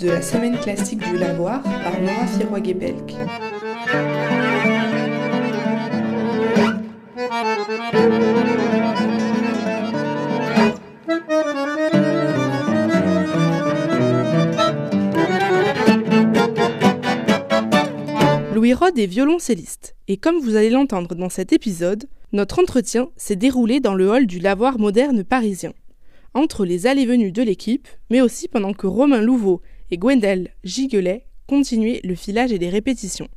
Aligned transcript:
de 0.00 0.08
la 0.08 0.22
semaine 0.22 0.58
classique 0.58 1.00
du 1.10 1.18
Lavoir 1.18 1.62
par 1.62 2.00
Nora 2.00 2.26
Firogue-Belk. 2.26 3.14
Louis 18.54 18.72
Rod 18.72 18.98
est 18.98 19.06
violoncelliste, 19.06 19.96
et 20.08 20.16
comme 20.16 20.38
vous 20.40 20.56
allez 20.56 20.70
l'entendre 20.70 21.14
dans 21.14 21.28
cet 21.28 21.52
épisode, 21.52 22.06
notre 22.32 22.58
entretien 22.58 23.10
s'est 23.16 23.36
déroulé 23.36 23.80
dans 23.80 23.94
le 23.94 24.08
hall 24.08 24.26
du 24.26 24.38
lavoir 24.38 24.78
moderne 24.78 25.24
parisien 25.24 25.72
entre 26.34 26.64
les 26.64 26.86
allées-venues 26.86 27.32
de 27.32 27.42
l'équipe, 27.42 27.88
mais 28.08 28.20
aussi 28.20 28.48
pendant 28.48 28.72
que 28.72 28.86
Romain 28.86 29.20
Louveau 29.20 29.60
et 29.90 29.98
Gwendel 29.98 30.50
Giguelet 30.64 31.26
continuaient 31.46 32.00
le 32.04 32.14
filage 32.14 32.52
et 32.52 32.58
les 32.58 32.70
répétitions. 32.70 33.28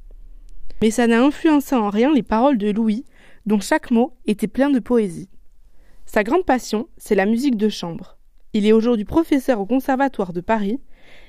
Mais 0.81 0.91
ça 0.91 1.07
n'a 1.07 1.23
influencé 1.23 1.75
en 1.75 1.89
rien 1.89 2.13
les 2.13 2.23
paroles 2.23 2.57
de 2.57 2.69
Louis, 2.69 3.05
dont 3.45 3.59
chaque 3.59 3.91
mot 3.91 4.15
était 4.25 4.47
plein 4.47 4.69
de 4.69 4.79
poésie. 4.79 5.29
Sa 6.05 6.23
grande 6.23 6.45
passion, 6.45 6.87
c'est 6.97 7.15
la 7.15 7.25
musique 7.25 7.57
de 7.57 7.69
chambre. 7.69 8.17
Il 8.53 8.67
est 8.67 8.73
aujourd'hui 8.73 9.05
professeur 9.05 9.59
au 9.59 9.65
Conservatoire 9.65 10.33
de 10.33 10.41
Paris 10.41 10.79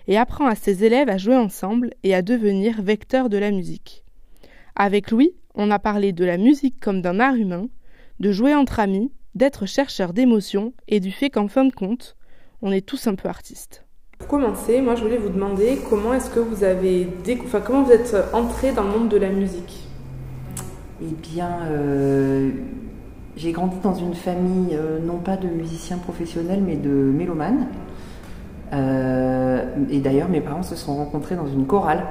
et 0.09 0.19
apprend 0.19 0.47
à 0.47 0.55
ses 0.55 0.84
élèves 0.84 1.09
à 1.09 1.16
jouer 1.16 1.36
ensemble 1.36 1.91
et 2.02 2.14
à 2.14 2.22
devenir 2.22 2.83
vecteurs 2.83 3.28
de 3.28 3.38
la 3.38 3.50
musique. 3.50 4.05
Avec 4.77 5.11
Louis, 5.11 5.34
on 5.55 5.70
a 5.70 5.78
parlé 5.78 6.12
de 6.12 6.25
la 6.25 6.36
musique 6.36 6.81
comme 6.81 7.00
d'un 7.00 7.20
art 7.20 7.36
humain, 7.36 7.69
de 8.20 8.33
jouer 8.33 8.55
entre 8.55 8.81
amis, 8.81 9.11
d'être 9.34 9.66
chercheur 9.66 10.12
d'émotions 10.12 10.75
et 10.88 11.00
du 11.00 11.11
fait 11.11 11.31
qu'en 11.31 11.48
fin 11.48 11.64
de 11.64 11.72
compte, 11.72 12.16
on 12.61 12.72
est 12.72 12.86
tous 12.86 13.06
un 13.06 13.14
peu 13.14 13.28
artistes. 13.28 13.84
Pour 14.19 14.29
commencer, 14.29 14.81
moi 14.81 14.95
je 14.95 15.03
voulais 15.03 15.19
vous 15.19 15.29
demander 15.29 15.79
comment 15.89 16.15
est-ce 16.15 16.31
que 16.31 16.41
vous 16.41 16.65
avez 16.65 17.09
enfin, 17.45 17.61
comment 17.61 17.83
vous 17.83 17.93
êtes 17.93 18.17
entré 18.33 18.73
dans 18.73 18.84
le 18.84 18.91
monde 18.91 19.09
de 19.09 19.17
la 19.17 19.29
musique? 19.29 19.89
Eh 21.03 21.15
bien, 21.33 21.59
euh, 21.71 22.51
j'ai 23.37 23.53
grandi 23.53 23.77
dans 23.83 23.95
une 23.95 24.15
famille 24.15 24.75
euh, 24.75 25.01
non 25.01 25.19
pas 25.19 25.37
de 25.37 25.48
musiciens 25.48 25.98
professionnels 25.98 26.62
mais 26.65 26.77
de 26.77 26.91
mélomanes. 26.91 27.67
Euh, 28.73 29.65
et 29.91 29.98
d'ailleurs, 29.98 30.28
mes 30.28 30.41
parents 30.41 30.62
se 30.62 30.77
sont 30.77 30.97
rencontrés 30.97 31.37
dans 31.37 31.47
une 31.47 31.67
chorale 31.67 32.05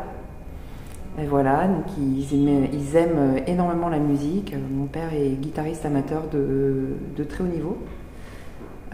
et 1.21 1.25
voilà, 1.25 1.67
donc 1.67 1.85
ils, 1.99 2.95
aiment 2.95 3.37
énormément 3.45 3.87
la 3.87 3.99
musique. 3.99 4.55
Mon 4.71 4.87
père 4.87 5.13
est 5.13 5.39
guitariste 5.39 5.85
amateur 5.85 6.23
de, 6.31 7.23
très 7.23 7.43
haut 7.43 7.47
niveau. 7.47 7.77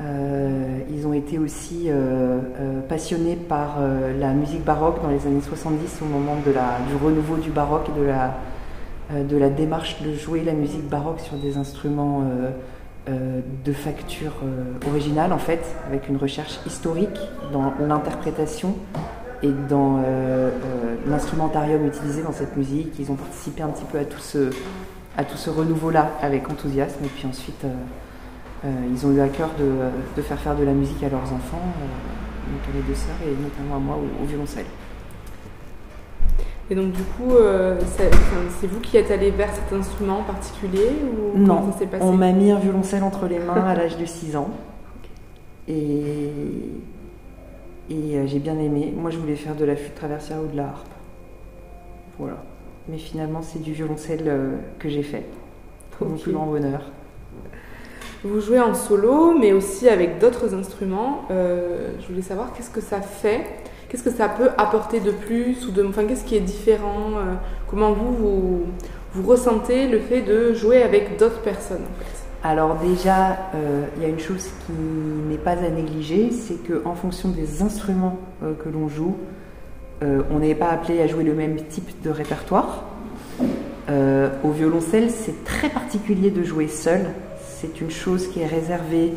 Euh, 0.01 0.79
ils 0.89 1.05
ont 1.05 1.13
été 1.13 1.37
aussi 1.39 1.87
euh, 1.87 2.39
euh, 2.59 2.79
passionnés 2.87 3.35
par 3.35 3.77
la 4.19 4.33
musique 4.33 4.63
baroque 4.63 5.01
dans 5.01 5.09
les 5.09 5.25
années 5.27 5.41
70 5.41 5.99
au 6.01 6.05
moment 6.05 6.35
du 6.37 6.95
renouveau 7.03 7.35
du 7.35 7.49
baroque 7.49 7.89
et 7.89 7.99
de 9.23 9.37
la, 9.37 9.49
démarche 9.49 10.01
de 10.01 10.13
jouer 10.13 10.43
la 10.43 10.53
musique 10.53 10.87
baroque 10.87 11.19
sur 11.19 11.35
des 11.37 11.57
instruments 11.57 12.23
de 13.07 13.73
facture 13.73 14.33
originale 14.87 15.33
en 15.33 15.37
fait, 15.37 15.61
avec 15.87 16.07
une 16.09 16.17
recherche 16.17 16.59
historique 16.65 17.19
dans 17.51 17.73
l'interprétation 17.79 18.75
et 19.41 19.51
dans 19.67 19.99
l'instrumentarium 21.07 21.85
utilisé 21.87 22.21
dans 22.21 22.31
cette 22.31 22.55
musique. 22.55 22.93
Ils 22.99 23.11
ont 23.11 23.15
participé 23.15 23.63
un 23.63 23.69
petit 23.69 23.85
peu 23.91 23.97
à 23.97 24.05
tout 24.05 24.19
ce, 25.37 25.49
renouveau-là 25.49 26.11
avec 26.21 26.49
enthousiasme. 26.49 27.03
Et 27.03 27.09
puis 27.09 27.27
ensuite, 27.27 27.65
ils 28.63 29.05
ont 29.05 29.11
eu 29.11 29.21
à 29.21 29.29
cœur 29.29 29.51
de, 29.57 29.65
de, 30.17 30.21
faire 30.21 30.39
faire 30.39 30.55
de 30.55 30.63
la 30.63 30.73
musique 30.73 31.01
à 31.03 31.09
leurs 31.09 31.21
enfants, 31.21 31.61
donc 31.61 32.61
à 32.69 32.75
les 32.75 32.83
deux 32.83 32.95
sœurs 32.95 33.15
et 33.25 33.41
notamment 33.41 33.77
à 33.77 33.79
moi 33.79 33.97
au, 33.97 34.25
violoncelle. 34.25 34.65
Et 36.69 36.75
donc 36.75 36.91
du 36.91 37.03
coup, 37.03 37.35
c'est 38.59 38.67
vous 38.67 38.79
qui 38.79 38.97
êtes 38.97 39.11
allé 39.11 39.31
vers 39.31 39.53
cet 39.53 39.71
instrument 39.71 40.19
en 40.19 40.23
particulier 40.23 40.89
ou 41.33 41.39
Non, 41.39 41.71
ça 41.71 41.85
passé 41.85 42.03
on 42.03 42.13
m'a 42.13 42.31
mis 42.31 42.51
un 42.51 42.59
violoncelle 42.59 43.03
entre 43.03 43.27
les 43.27 43.39
mains 43.39 43.63
à 43.63 43.75
l'âge 43.75 43.97
de 43.97 44.05
6 44.05 44.35
ans. 44.35 44.49
Et 45.67 46.31
et 47.89 48.17
euh, 48.17 48.27
j'ai 48.27 48.39
bien 48.39 48.57
aimé. 48.59 48.93
Moi, 48.95 49.09
je 49.09 49.17
voulais 49.17 49.35
faire 49.35 49.55
de 49.55 49.65
la 49.65 49.75
flûte 49.75 49.95
traversière 49.95 50.39
ou 50.41 50.47
de 50.47 50.55
la 50.55 50.65
harpe. 50.65 50.87
Voilà. 52.19 52.37
Mais 52.87 52.97
finalement, 52.97 53.41
c'est 53.41 53.61
du 53.61 53.73
violoncelle 53.73 54.23
euh, 54.27 54.57
que 54.77 54.89
j'ai 54.89 55.03
fait. 55.03 55.25
Pour 55.91 56.07
mon 56.07 56.17
plus 56.17 56.31
grand 56.31 56.45
bonheur. 56.45 56.91
Vous 58.23 58.41
jouez 58.41 58.59
en 58.59 58.73
solo, 58.73 59.37
mais 59.39 59.53
aussi 59.53 59.87
avec 59.87 60.19
d'autres 60.19 60.53
instruments. 60.53 61.25
Euh, 61.31 61.91
je 62.01 62.07
voulais 62.07 62.21
savoir 62.21 62.53
qu'est-ce 62.53 62.69
que 62.69 62.81
ça 62.81 63.01
fait, 63.01 63.45
qu'est-ce 63.87 64.03
que 64.03 64.11
ça 64.11 64.27
peut 64.27 64.49
apporter 64.57 64.99
de 64.99 65.11
plus, 65.11 65.65
ou 65.67 65.71
enfin, 65.87 66.05
qu'est-ce 66.05 66.25
qui 66.25 66.35
est 66.35 66.41
différent, 66.41 67.13
comment 67.69 67.93
vous, 67.93 68.65
vous, 69.13 69.27
ressentez 69.27 69.87
le 69.87 69.99
fait 69.99 70.21
de 70.21 70.53
jouer 70.53 70.83
avec 70.83 71.17
d'autres 71.17 71.41
personnes. 71.41 71.85
Alors 72.41 72.75
déjà, 72.75 73.31
euh, 73.53 73.85
il 73.97 74.03
y 74.03 74.05
a 74.05 74.09
une 74.09 74.19
chose 74.19 74.47
qui 74.65 74.71
n'est 75.29 75.37
pas 75.37 75.51
à 75.51 75.69
négliger, 75.69 76.31
c'est 76.31 76.55
qu'en 76.55 76.95
fonction 76.95 77.29
des 77.29 77.61
instruments 77.61 78.17
euh, 78.43 78.53
que 78.53 78.69
l'on 78.69 78.87
joue, 78.87 79.17
euh, 80.03 80.21
on 80.31 80.39
n'est 80.39 80.55
pas 80.55 80.69
appelé 80.69 81.01
à 81.01 81.07
jouer 81.07 81.25
le 81.25 81.33
même 81.33 81.57
type 81.67 82.01
de 82.01 82.09
répertoire. 82.09 82.85
au 84.43 84.51
violoncelle, 84.51 85.09
c'est 85.09 85.43
très 85.43 85.67
particulier 85.67 86.31
de 86.31 86.43
jouer 86.43 86.67
seul. 86.67 87.01
C'est 87.59 87.81
une 87.81 87.91
chose 87.91 88.27
qui 88.29 88.41
est 88.41 88.47
réservée 88.47 89.13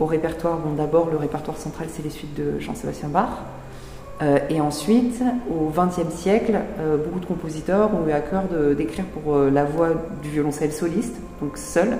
au 0.00 0.06
répertoire. 0.06 0.58
Bon, 0.58 0.72
d'abord, 0.72 1.08
le 1.10 1.16
répertoire 1.16 1.56
central, 1.56 1.88
c'est 1.92 2.02
les 2.02 2.10
suites 2.10 2.34
de 2.34 2.58
Jean-Sébastien 2.58 3.08
Bach. 3.08 3.28
et 4.48 4.60
ensuite, 4.60 5.22
au 5.50 5.70
XXe 5.70 6.14
siècle, 6.14 6.58
beaucoup 7.04 7.20
de 7.20 7.26
compositeurs 7.26 7.90
ont 7.94 8.08
eu 8.08 8.12
à 8.12 8.20
cœur 8.20 8.44
d'écrire 8.76 9.04
pour 9.06 9.36
la 9.36 9.64
voix 9.64 9.90
du 10.22 10.30
violoncelle 10.30 10.72
soliste, 10.72 11.14
donc 11.40 11.56
seul, 11.56 11.98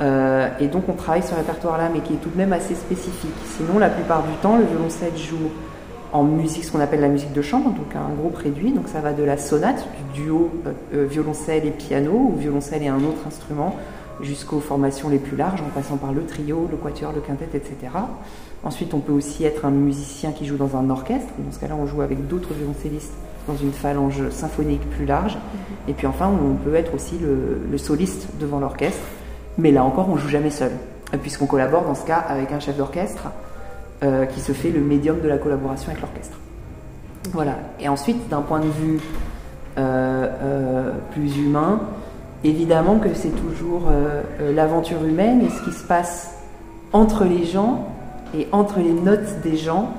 euh, 0.00 0.48
et 0.58 0.66
donc 0.66 0.88
on 0.88 0.94
travaille 0.94 1.22
ce 1.22 1.34
répertoire-là, 1.34 1.88
mais 1.92 2.00
qui 2.00 2.14
est 2.14 2.16
tout 2.16 2.30
de 2.30 2.36
même 2.36 2.52
assez 2.52 2.74
spécifique. 2.74 3.34
Sinon, 3.56 3.78
la 3.78 3.90
plupart 3.90 4.22
du 4.22 4.34
temps, 4.42 4.56
le 4.56 4.64
violoncelle 4.64 5.16
joue 5.16 5.50
en 6.12 6.24
musique, 6.24 6.64
ce 6.64 6.72
qu'on 6.72 6.80
appelle 6.80 7.00
la 7.00 7.08
musique 7.08 7.32
de 7.32 7.42
chambre, 7.42 7.70
donc 7.70 7.94
un 7.94 8.14
groupe 8.14 8.36
réduit. 8.36 8.72
Donc 8.72 8.88
ça 8.88 9.00
va 9.00 9.12
de 9.12 9.22
la 9.22 9.36
sonate, 9.36 9.86
du 10.14 10.22
duo 10.22 10.50
euh, 10.66 10.72
euh, 10.94 11.06
violoncelle 11.06 11.66
et 11.66 11.70
piano, 11.70 12.12
ou 12.12 12.36
violoncelle 12.36 12.82
et 12.82 12.88
un 12.88 12.98
autre 12.98 13.26
instrument, 13.26 13.76
jusqu'aux 14.20 14.60
formations 14.60 15.08
les 15.08 15.18
plus 15.18 15.36
larges, 15.36 15.62
en 15.62 15.70
passant 15.70 15.96
par 15.96 16.12
le 16.12 16.24
trio, 16.24 16.68
le 16.70 16.76
quatuor, 16.76 17.12
le 17.12 17.20
quintet, 17.20 17.48
etc. 17.54 17.74
Ensuite, 18.62 18.94
on 18.94 19.00
peut 19.00 19.12
aussi 19.12 19.44
être 19.44 19.64
un 19.64 19.70
musicien 19.70 20.32
qui 20.32 20.46
joue 20.46 20.56
dans 20.56 20.76
un 20.76 20.88
orchestre. 20.90 21.32
Dans 21.38 21.52
ce 21.52 21.58
cas-là, 21.58 21.74
on 21.78 21.86
joue 21.86 22.02
avec 22.02 22.26
d'autres 22.28 22.54
violoncellistes 22.54 23.12
dans 23.46 23.56
une 23.56 23.72
phalange 23.72 24.30
symphonique 24.30 24.88
plus 24.90 25.04
large. 25.04 25.36
Et 25.88 25.92
puis 25.92 26.06
enfin, 26.06 26.30
on 26.30 26.54
peut 26.54 26.74
être 26.74 26.94
aussi 26.94 27.18
le 27.18 27.76
soliste 27.76 28.28
devant 28.40 28.58
l'orchestre 28.58 29.02
mais 29.58 29.70
là 29.70 29.84
encore, 29.84 30.08
on 30.08 30.16
joue 30.16 30.28
jamais 30.28 30.50
seul, 30.50 30.72
puisqu'on 31.22 31.46
collabore 31.46 31.84
dans 31.84 31.94
ce 31.94 32.04
cas 32.04 32.18
avec 32.28 32.52
un 32.52 32.60
chef 32.60 32.76
d'orchestre 32.76 33.28
euh, 34.02 34.26
qui 34.26 34.40
se 34.40 34.52
fait 34.52 34.70
le 34.70 34.80
médium 34.80 35.20
de 35.20 35.28
la 35.28 35.38
collaboration 35.38 35.90
avec 35.90 36.02
l'orchestre. 36.02 36.36
Voilà. 37.32 37.54
Et 37.80 37.88
ensuite, 37.88 38.28
d'un 38.28 38.42
point 38.42 38.60
de 38.60 38.68
vue 38.68 39.00
euh, 39.78 40.26
euh, 40.42 40.92
plus 41.12 41.38
humain, 41.38 41.80
évidemment 42.44 42.98
que 42.98 43.14
c'est 43.14 43.30
toujours 43.30 43.84
l'aventure 44.40 45.02
humaine 45.04 45.40
et 45.40 45.50
ce 45.50 45.62
qui 45.64 45.72
se 45.72 45.84
passe 45.84 46.36
entre 46.92 47.24
les 47.24 47.44
gens 47.44 47.88
et 48.36 48.46
entre 48.52 48.80
les 48.80 48.92
notes 48.92 49.40
des 49.42 49.56
gens 49.56 49.94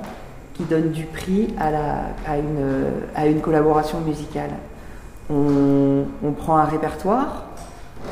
qui 0.54 0.64
donnent 0.64 0.90
du 0.90 1.04
prix 1.04 1.48
à, 1.58 1.70
la, 1.70 2.06
à, 2.26 2.38
une, 2.38 2.86
à 3.14 3.26
une 3.26 3.40
collaboration 3.40 4.00
musicale. 4.00 4.50
On, 5.28 6.04
prend 6.36 6.56
un 6.56 6.64
répertoire, 6.64 7.46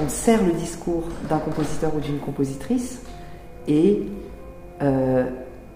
on 0.04 0.08
sert 0.08 0.42
le 0.44 0.52
discours 0.52 1.04
d'un 1.28 1.38
compositeur 1.38 1.94
ou 1.94 2.00
d'une 2.00 2.18
compositrice 2.18 3.02
et 3.68 4.02
euh, 4.82 5.24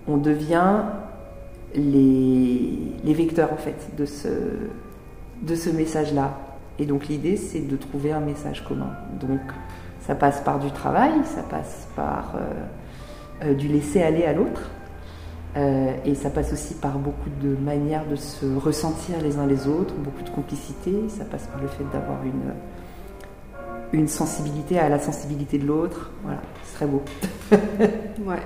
on 0.09 0.17
devient 0.17 0.83
les, 1.75 2.79
vecteurs 3.05 3.53
en 3.53 3.57
fait 3.57 3.97
de 3.97 4.05
ce, 4.05 4.29
de 5.43 5.55
ce 5.55 5.71
message-là. 5.71 6.37
Et 6.79 6.87
donc 6.87 7.09
l'idée 7.09 7.37
c'est 7.37 7.61
de 7.61 7.77
trouver 7.77 8.13
un 8.13 8.21
message 8.21 8.65
commun. 8.65 8.93
Donc 9.21 9.41
ça 10.01 10.15
passe 10.15 10.41
par 10.41 10.59
du 10.59 10.71
travail, 10.71 11.13
ça 11.25 11.43
passe 11.43 11.89
par 11.97 12.35
euh, 12.37 13.51
euh, 13.51 13.55
du 13.55 13.69
laisser 13.69 14.03
aller 14.03 14.25
à 14.25 14.33
l'autre. 14.33 14.71
et 16.05 16.15
ça 16.15 16.31
passe 16.31 16.53
aussi 16.53 16.75
par 16.75 16.99
beaucoup 16.99 17.31
de 17.43 17.57
manières 17.57 18.07
de 18.07 18.15
se 18.15 18.47
ressentir 18.47 19.21
les 19.21 19.39
uns 19.39 19.47
les 19.47 19.67
autres, 19.67 19.95
beaucoup 19.95 20.23
de 20.23 20.31
complicité. 20.31 20.93
Ça 21.09 21.25
passe 21.25 21.49
par 21.49 21.61
le 21.61 21.67
fait 21.67 21.85
d'avoir 21.93 22.23
une, 22.23 22.53
une 23.93 24.07
sensibilité 24.07 24.79
à 24.79 24.89
la 24.89 25.01
sensibilité 25.01 25.59
de 25.59 25.67
l'autre. 25.67 26.13
Voilà, 26.23 26.41
ce 26.65 26.75
serait 26.75 26.87
beau. 26.87 27.03
ouais. 28.25 28.43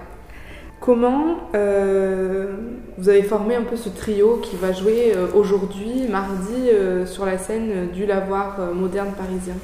Comment 0.82 1.36
euh, 1.54 2.56
vous 2.98 3.08
avez 3.08 3.22
formé 3.22 3.54
un 3.54 3.62
peu 3.62 3.76
ce 3.76 3.88
trio 3.88 4.38
qui 4.42 4.56
va 4.56 4.72
jouer 4.72 5.12
euh, 5.14 5.28
aujourd'hui, 5.32 6.08
mardi, 6.10 6.70
euh, 6.72 7.06
sur 7.06 7.24
la 7.24 7.38
scène 7.38 7.90
du 7.94 8.04
lavoir 8.04 8.58
moderne 8.74 9.10
parisien? 9.16 9.54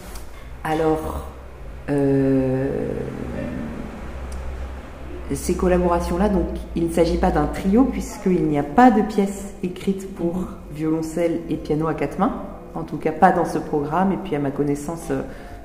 Ces 5.34 5.54
collaborations-là, 5.56 6.28
donc 6.28 6.46
il 6.76 6.86
ne 6.86 6.92
s'agit 6.92 7.18
pas 7.18 7.32
d'un 7.32 7.46
trio 7.46 7.82
puisqu'il 7.82 8.44
n'y 8.44 8.58
a 8.58 8.62
pas 8.62 8.92
de 8.92 9.02
pièce 9.02 9.54
écrite 9.64 10.14
pour 10.14 10.44
violoncelle 10.72 11.40
et 11.50 11.56
piano 11.56 11.88
à 11.88 11.94
quatre 11.94 12.20
mains, 12.20 12.44
en 12.76 12.84
tout 12.84 12.96
cas 12.96 13.10
pas 13.10 13.32
dans 13.32 13.44
ce 13.44 13.58
programme, 13.58 14.12
et 14.12 14.18
puis 14.22 14.36
à 14.36 14.38
ma 14.38 14.52
connaissance, 14.52 15.08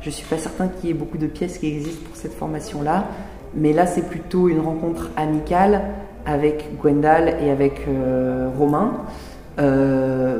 je 0.01 0.07
ne 0.07 0.11
suis 0.11 0.25
pas 0.25 0.37
certain 0.37 0.67
qu'il 0.67 0.89
y 0.89 0.91
ait 0.91 0.95
beaucoup 0.95 1.19
de 1.19 1.27
pièces 1.27 1.59
qui 1.59 1.67
existent 1.67 2.05
pour 2.07 2.15
cette 2.15 2.33
formation-là, 2.33 3.05
mais 3.55 3.73
là 3.73 3.85
c'est 3.85 4.07
plutôt 4.07 4.49
une 4.49 4.59
rencontre 4.59 5.09
amicale 5.15 5.81
avec 6.25 6.77
Gwendal 6.79 7.35
et 7.41 7.49
avec 7.49 7.85
euh, 7.87 8.49
Romain, 8.57 8.93
euh, 9.59 10.37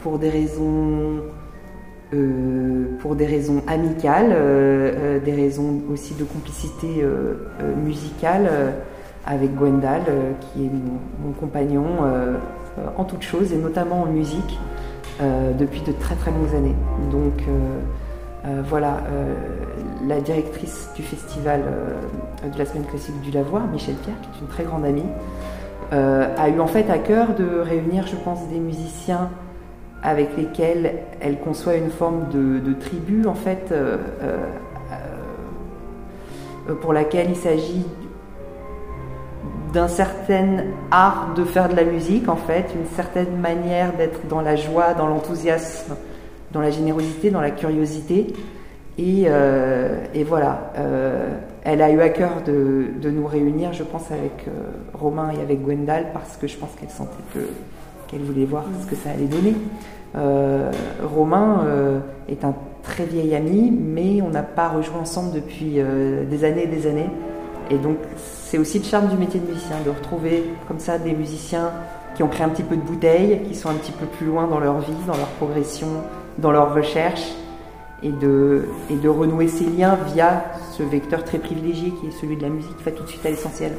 pour 0.00 0.18
des 0.18 0.28
raisons 0.30 1.22
euh, 2.12 2.84
pour 3.00 3.16
des 3.16 3.26
raisons 3.26 3.62
amicales, 3.66 4.36
des 5.24 5.32
raisons 5.32 5.82
aussi 5.92 6.14
de 6.14 6.24
complicité 6.24 7.04
musicale 7.82 8.48
avec 9.26 9.54
Gwendal, 9.54 10.02
qui 10.40 10.66
est 10.66 10.70
mon, 11.24 11.32
compagnon 11.32 11.84
en 12.96 13.04
toutes 13.04 13.22
choses 13.22 13.52
et 13.52 13.56
notamment 13.56 14.02
en 14.02 14.06
musique 14.06 14.60
depuis 15.58 15.80
de 15.80 15.92
très 15.92 16.14
très 16.14 16.30
longues 16.30 16.54
années. 16.54 16.76
Donc 17.10 17.42
voilà, 18.64 18.98
la 20.06 20.20
directrice 20.20 20.90
du 20.94 21.02
festival 21.02 21.62
de 22.44 22.58
la 22.58 22.66
semaine 22.66 22.84
classique 22.84 23.20
du 23.22 23.30
Lavoir, 23.30 23.66
Michel 23.66 23.94
Pierre, 23.96 24.16
qui 24.20 24.28
est 24.28 24.40
une 24.42 24.48
très 24.48 24.64
grande 24.64 24.84
amie, 24.84 25.06
a 25.90 26.48
eu 26.48 26.60
en 26.60 26.66
fait 26.66 26.90
à 26.90 26.98
cœur 26.98 27.34
de 27.34 27.60
réunir, 27.60 28.06
je 28.06 28.16
pense, 28.16 28.46
des 28.48 28.58
musiciens 28.58 29.30
avec 30.04 30.36
lesquels 30.36 30.96
elle 31.18 31.40
conçoit 31.40 31.76
une 31.76 31.90
forme 31.90 32.28
de, 32.30 32.72
tribu, 32.74 33.26
en 33.26 33.34
fait, 33.34 33.72
euh, 33.72 33.96
euh, 34.22 34.36
euh, 36.68 36.74
pour 36.74 36.92
laquelle 36.92 37.30
il 37.30 37.36
s'agit 37.36 37.86
d'un 39.72 39.88
certain 39.88 40.58
art 40.90 41.32
de 41.34 41.42
faire 41.42 41.70
de 41.70 41.74
la 41.74 41.84
musique, 41.84 42.28
en 42.28 42.36
fait, 42.36 42.66
une 42.76 42.86
certaine 42.94 43.40
manière 43.40 43.94
d'être 43.94 44.28
dans 44.28 44.42
la 44.42 44.56
joie, 44.56 44.92
dans 44.92 45.08
l'enthousiasme, 45.08 45.96
dans 46.54 46.60
la 46.60 46.70
générosité, 46.70 47.30
dans 47.30 47.42
la 47.42 47.50
curiosité. 47.50 48.28
Et, 48.96 49.26
voilà, 50.26 50.72
elle 51.64 51.82
a 51.82 51.90
eu 51.90 52.00
à 52.00 52.08
cœur 52.08 52.42
de, 52.46 53.10
nous 53.10 53.26
réunir, 53.26 53.72
je 53.72 53.82
pense, 53.82 54.10
avec 54.10 54.46
Romain 54.94 55.30
et 55.36 55.42
avec 55.42 55.62
Gwendal, 55.62 56.06
parce 56.14 56.38
que 56.38 56.46
je 56.46 56.56
pense 56.56 56.70
qu'elle 56.78 56.90
sentait 56.90 57.22
que 57.34 57.40
qu'elle 58.06 58.22
voulait 58.22 58.44
voir 58.44 58.64
ce 58.82 58.86
que 58.86 58.96
ça 58.96 59.10
allait 59.10 59.26
donner. 59.26 59.54
Euh, 60.16 60.70
Romain 61.02 61.64
euh, 61.64 61.98
est 62.28 62.44
un 62.44 62.54
très 62.82 63.04
vieil 63.04 63.34
ami, 63.34 63.72
mais 63.72 64.22
on 64.22 64.30
n'a 64.30 64.42
pas 64.42 64.68
rejoué 64.68 64.96
ensemble 64.96 65.32
depuis 65.32 65.74
euh, 65.78 66.24
des 66.24 66.44
années 66.44 66.64
et 66.64 66.68
des 66.68 66.86
années. 66.86 67.10
Et 67.70 67.78
donc 67.78 67.96
c'est 68.16 68.58
aussi 68.58 68.78
le 68.78 68.84
charme 68.84 69.08
du 69.08 69.16
métier 69.16 69.40
de 69.40 69.46
musicien, 69.46 69.76
de 69.84 69.90
retrouver 69.90 70.44
comme 70.68 70.78
ça 70.78 70.98
des 70.98 71.12
musiciens 71.12 71.70
qui 72.14 72.22
ont 72.22 72.28
pris 72.28 72.44
un 72.44 72.48
petit 72.50 72.62
peu 72.62 72.76
de 72.76 72.82
bouteille, 72.82 73.40
qui 73.48 73.54
sont 73.54 73.70
un 73.70 73.74
petit 73.74 73.92
peu 73.92 74.06
plus 74.06 74.26
loin 74.26 74.46
dans 74.46 74.60
leur 74.60 74.78
vie, 74.78 74.92
dans 75.06 75.16
leur 75.16 75.28
progression, 75.38 75.88
dans 76.38 76.52
leur 76.52 76.74
recherche, 76.74 77.32
et 78.04 78.10
de, 78.10 78.66
et 78.90 78.96
de 78.96 79.08
renouer 79.08 79.48
ces 79.48 79.64
liens 79.64 79.96
via 80.12 80.44
ce 80.72 80.82
vecteur 80.82 81.24
très 81.24 81.38
privilégié 81.38 81.90
qui 81.90 82.08
est 82.08 82.20
celui 82.20 82.36
de 82.36 82.42
la 82.42 82.50
musique, 82.50 82.76
qui 82.76 82.84
va 82.84 82.90
tout 82.90 83.02
de 83.02 83.08
suite 83.08 83.24
à 83.24 83.30
l'essentiel. 83.30 83.72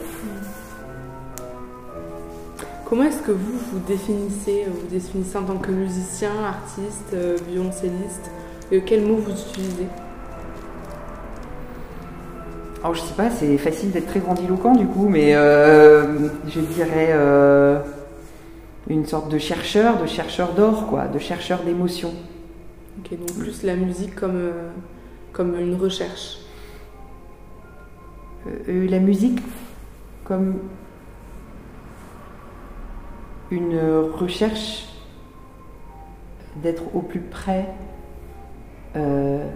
Comment 2.90 3.04
est-ce 3.04 3.22
que 3.22 3.32
vous 3.32 3.58
vous 3.72 3.80
définissez, 3.88 4.66
vous 4.68 4.88
définissez 4.88 5.38
en 5.38 5.44
tant 5.44 5.58
que 5.58 5.72
musicien, 5.72 6.32
artiste, 6.48 7.14
euh, 7.14 7.36
violoncelliste 7.48 8.32
et 8.72 8.82
Quels 8.82 9.06
mots 9.06 9.18
vous 9.18 9.32
utilisez? 9.32 9.88
Alors 12.84 12.96
je 12.96 13.02
sais 13.02 13.16
pas, 13.16 13.30
c'est 13.32 13.58
facile 13.58 13.92
d'être 13.92 14.08
très 14.08 14.20
grandiloquent 14.20 14.74
du 14.74 14.86
coup, 14.86 15.08
mais 15.08 15.36
euh, 15.36 16.30
je 16.48 16.60
dirais 16.60 17.10
euh, 17.10 17.80
une 18.88 19.06
sorte 19.06 19.30
de 19.30 19.40
chercheur, 19.40 20.00
de 20.00 20.06
chercheur 20.06 20.54
d'or, 20.54 20.88
quoi, 20.88 21.06
de 21.06 21.18
chercheur 21.18 21.62
d'émotions. 21.64 22.14
Donc 22.98 23.34
plus 23.38 23.64
la 23.64 23.76
musique 23.76 24.16
comme, 24.16 24.52
comme 25.34 25.60
une 25.60 25.76
recherche. 25.76 26.40
la 28.68 29.00
musique 29.00 29.40
comme 30.24 30.60
une 33.52 33.80
recherche 34.18 34.88
d'être 36.62 36.96
au 36.96 37.02
plus 37.02 37.20
près 37.20 37.68
euh, 38.96 39.48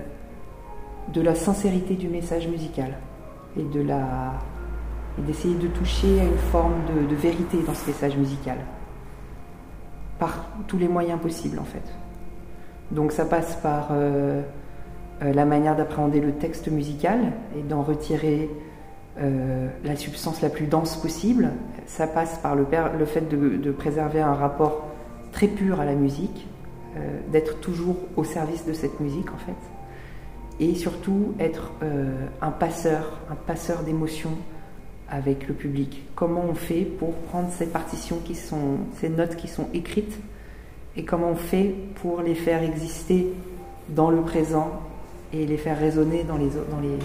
de 1.14 1.22
la 1.22 1.34
sincérité 1.34 1.96
du 1.96 2.08
message 2.08 2.48
musical 2.48 2.98
et 3.58 3.64
d'essayer 5.22 5.56
de 5.56 5.68
toucher 5.68 6.20
à 6.20 6.24
une 6.24 6.38
forme 6.52 6.76
de, 7.10 7.16
vérité 7.16 7.58
dans 7.66 7.74
ce 7.74 7.88
message 7.88 8.16
musical 8.16 8.58
par 10.20 10.46
tous 10.68 10.78
les 10.78 10.88
moyens 10.88 11.20
possibles 11.20 11.58
en 11.58 11.64
fait. 11.64 11.99
Donc 12.92 13.12
ça 13.12 13.26
passe 13.26 13.56
par 13.58 13.90
euh, 13.92 14.42
euh, 15.22 15.34
la 15.34 15.46
manière 15.46 15.76
d'appréhender 15.76 16.20
le 16.20 16.34
texte 16.34 16.70
musical 16.70 17.34
et 17.58 17.62
d'en 17.62 17.84
retirer 17.84 18.50
euh, 19.20 19.68
la 19.84 19.96
substance 19.96 20.42
la 20.42 20.50
plus 20.50 20.66
dense 20.66 20.98
possible. 20.98 21.52
Ça 21.86 22.08
passe 22.08 22.40
par 22.40 22.56
le, 22.56 22.66
fait 23.06 23.30
de, 23.30 23.72
préserver 23.72 24.22
un 24.22 24.34
rapport 24.34 24.88
très 25.32 25.48
pur 25.48 25.80
à 25.80 25.86
la 25.86 25.96
musique, 25.96 26.48
d'être 27.32 27.60
toujours 27.62 27.96
au 28.18 28.24
service 28.24 28.66
de 28.66 28.74
cette 28.74 29.00
musique 29.00 29.32
en 29.32 29.38
fait, 29.38 29.56
et 30.60 30.76
surtout 30.76 31.34
être 31.40 31.72
un 32.42 32.52
passeur, 32.52 33.20
un 33.32 33.36
passeur 33.36 33.84
d'émotions 33.84 34.38
avec 35.10 35.48
le 35.48 35.54
public. 35.54 36.04
Comment 36.16 36.44
on 36.48 36.54
fait 36.56 36.82
pour 36.82 37.14
prendre 37.14 37.50
ces 37.52 37.68
partitions 37.68 38.18
qui 38.24 38.36
sont, 38.36 38.78
ces 39.00 39.10
notes 39.10 39.36
qui 39.36 39.48
sont 39.48 39.68
écrites, 39.74 40.20
et 40.96 41.06
comment 41.06 41.30
on 41.30 41.36
fait 41.36 41.76
pour 42.02 42.22
les 42.22 42.36
faire 42.36 42.64
exister 42.64 43.32
dans 43.90 44.10
le 44.10 44.22
présent 44.22 44.82
et 45.34 45.46
les 45.46 45.58
faire 45.58 45.78
résonner 45.78 46.24
dans 46.24 46.38
les, 46.38 46.50
dans 46.72 46.80
les, 46.82 46.98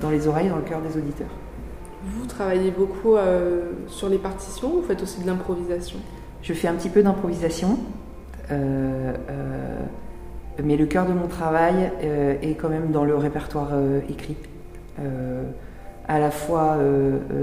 dans 0.00 0.10
les 0.10 0.26
oreilles, 0.26 0.48
dans 0.48 0.56
le 0.56 0.62
cœur 0.62 0.80
des 0.80 0.96
auditeurs. 0.96 1.30
Vous 2.04 2.26
travaillez 2.26 2.70
beaucoup 2.70 3.16
euh, 3.16 3.72
sur 3.88 4.08
les 4.08 4.18
partitions 4.18 4.68
ou 4.68 4.80
vous 4.80 4.86
faites 4.86 5.02
aussi 5.02 5.20
de 5.22 5.26
l'improvisation? 5.26 5.98
Je 6.42 6.52
fais 6.52 6.68
un 6.68 6.74
petit 6.74 6.90
peu 6.90 7.02
d'improvisation, 7.02 7.78
euh, 8.50 9.14
euh, 9.30 9.80
mais 10.62 10.76
le 10.76 10.86
cœur 10.86 11.06
de 11.06 11.12
mon 11.12 11.26
travail 11.26 11.90
est 12.00 12.54
quand 12.54 12.68
même 12.68 12.92
dans 12.92 13.04
le 13.04 13.16
répertoire 13.16 13.70
écrit, 14.08 14.36
à 16.06 16.18
la 16.18 16.30
fois 16.30 16.78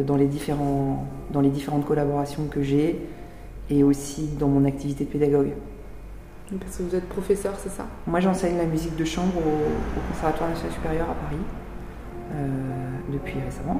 dans, 0.07 0.15
les 0.15 0.25
différents, 0.25 1.05
dans 1.31 1.41
les 1.41 1.49
différentes 1.49 1.85
collaborations 1.85 2.45
que 2.49 2.63
j'ai 2.63 2.99
et 3.69 3.83
aussi 3.83 4.29
dans 4.39 4.47
mon 4.47 4.65
activité 4.65 5.05
de 5.05 5.09
pédagogue. 5.09 5.51
Parce 6.59 6.77
que 6.77 6.83
vous 6.83 6.95
êtes 6.95 7.07
professeur, 7.09 7.53
c'est 7.57 7.71
ça? 7.71 7.87
Moi, 8.05 8.19
j'enseigne 8.19 8.57
la 8.57 8.65
musique 8.65 8.95
de 8.95 9.05
chambre 9.05 9.33
au, 9.37 9.39
au 9.39 10.13
Conservatoire 10.13 10.49
national 10.49 10.73
supérieur 10.73 11.09
à 11.09 11.15
Paris. 11.15 11.41
Euh, 12.35 12.47
depuis 13.11 13.35
récemment. 13.45 13.79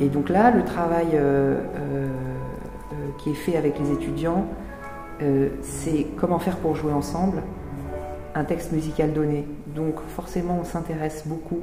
Et, 0.00 0.08
donc 0.08 0.28
là, 0.28 0.50
le 0.50 0.64
travail 0.64 1.06
euh, 1.14 1.60
euh, 1.76 2.08
qui 3.16 3.30
est 3.30 3.34
fait 3.34 3.56
avec 3.56 3.78
les 3.78 3.92
étudiants, 3.92 4.46
c'est 5.62 6.06
comment 6.18 6.38
faire 6.38 6.58
pour 6.58 6.74
jouer 6.74 6.92
ensemble 6.92 7.42
un 8.34 8.44
texte 8.44 8.72
musical 8.72 9.14
donné. 9.14 9.46
Donc 9.74 9.94
forcément, 10.14 10.58
on 10.60 10.64
s'intéresse 10.64 11.22
beaucoup 11.26 11.60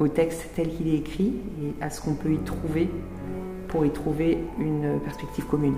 au 0.00 0.08
texte 0.08 0.48
tel 0.54 0.70
qu'il 0.70 0.88
est 0.88 0.98
écrit 0.98 1.34
et 1.62 1.74
à 1.82 1.90
ce 1.90 2.00
qu'on 2.00 2.14
peut 2.14 2.32
y 2.32 2.38
trouver 2.38 2.88
pour 3.68 3.84
y 3.84 3.90
trouver 3.90 4.38
une 4.58 4.98
perspective 5.00 5.46
commune. 5.46 5.76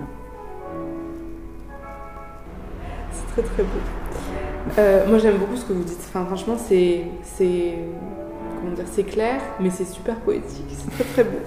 C'est 3.11 3.41
très 3.41 3.41
très 3.41 3.63
beau. 3.63 5.09
moi 5.09 5.17
j'aime 5.17 5.37
beaucoup 5.37 5.55
ce 5.55 5.65
que 5.65 5.73
vous 5.73 5.83
dites. 5.83 5.99
Enfin, 6.09 6.25
franchement, 6.25 6.57
c'est 6.57 7.03
comment 8.59 8.73
dire, 8.73 8.85
c'est 8.91 9.03
clair, 9.03 9.41
mais 9.59 9.69
c'est 9.69 9.85
super 9.85 10.15
poétique, 10.17 10.65
c'est 10.69 10.91
très 10.91 11.03
très 11.03 11.23
beau. 11.23 11.39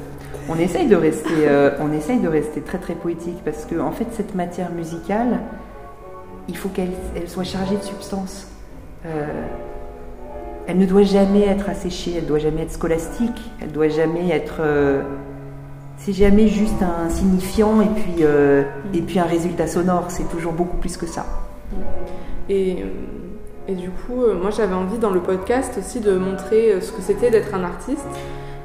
On 0.49 0.59
essaye 0.59 0.89
de 0.89 0.97
rester, 0.97 1.47
euh, 1.47 1.71
on 1.81 1.93
essaye 1.93 2.19
de 2.19 2.29
rester 2.29 2.63
très 2.63 2.79
très 2.79 2.95
poétique 2.95 3.39
parce 3.45 3.65
que 3.65 3.79
en 3.79 3.93
fait 3.93 4.07
cette 4.13 4.35
matière 4.35 4.73
musicale, 4.73 5.41
il 6.49 6.57
faut 6.57 6.69
qu'elle 6.69 6.91
elle 7.15 7.29
soit 7.29 7.45
chargée 7.45 7.77
de 7.77 7.83
substance. 7.83 8.49
Euh, 9.07 9.47
elle 10.67 10.79
ne 10.79 10.87
doit 10.87 11.03
jamais 11.03 11.43
être 11.43 11.69
asséchée, 11.69 12.15
elle 12.19 12.27
doit 12.27 12.39
jamais 12.39 12.63
être 12.63 12.73
scolastique, 12.73 13.41
elle 13.61 13.73
doit 13.73 13.89
jamais 13.89 14.31
être. 14.31 14.61
Euh, 15.93 15.99
c'est 15.99 16.13
jamais 16.13 16.49
juste 16.49 16.83
un 16.83 17.09
signifiant 17.09 17.81
et 17.81 17.87
puis, 17.87 18.25
et 18.95 19.03
puis 19.03 19.19
un 19.19 19.25
résultat 19.25 19.67
sonore, 19.67 20.07
c'est 20.11 20.29
toujours 20.29 20.53
beaucoup 20.53 20.77
plus 20.77 20.97
que 20.97 21.07
ça. 21.07 21.27
Et 22.49 22.79
et 23.69 23.75
du 23.75 23.91
coup, 23.91 24.23
euh, 24.23 24.35
moi 24.35 24.51
j'avais 24.51 24.75
envie 24.75 24.99
dans 24.99 25.11
le 25.11 25.21
podcast 25.21 25.79
aussi 25.79 26.01
de 26.01 26.17
montrer 26.17 26.73
euh, 26.73 26.81
ce 26.81 26.91
que 26.91 27.01
c'était 27.01 27.31
d'être 27.31 27.55
un 27.55 27.63
artiste. 27.63 28.07